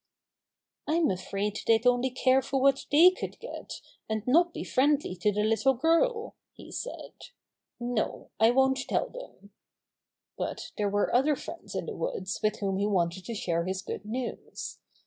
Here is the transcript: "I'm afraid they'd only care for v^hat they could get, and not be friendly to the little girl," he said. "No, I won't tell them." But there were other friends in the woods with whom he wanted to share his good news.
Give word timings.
"I'm 0.87 1.11
afraid 1.11 1.59
they'd 1.67 1.85
only 1.85 2.09
care 2.09 2.41
for 2.41 2.59
v^hat 2.59 2.89
they 2.89 3.11
could 3.11 3.37
get, 3.39 3.81
and 4.09 4.25
not 4.25 4.51
be 4.51 4.63
friendly 4.63 5.15
to 5.17 5.31
the 5.31 5.43
little 5.43 5.75
girl," 5.75 6.33
he 6.53 6.71
said. 6.71 7.11
"No, 7.79 8.31
I 8.39 8.49
won't 8.49 8.79
tell 8.89 9.09
them." 9.09 9.51
But 10.39 10.71
there 10.75 10.89
were 10.89 11.13
other 11.15 11.35
friends 11.35 11.75
in 11.75 11.85
the 11.85 11.95
woods 11.95 12.39
with 12.41 12.61
whom 12.61 12.77
he 12.77 12.87
wanted 12.87 13.25
to 13.25 13.35
share 13.35 13.65
his 13.65 13.83
good 13.83 14.03
news. 14.03 14.79